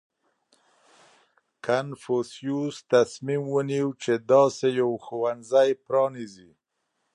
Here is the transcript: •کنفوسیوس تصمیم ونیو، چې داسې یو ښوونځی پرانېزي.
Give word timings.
•کنفوسیوس 1.65 2.75
تصمیم 2.93 3.43
ونیو، 3.53 3.87
چې 4.03 4.13
داسې 4.31 4.67
یو 4.79 4.91
ښوونځی 5.05 5.69
پرانېزي. 5.85 6.51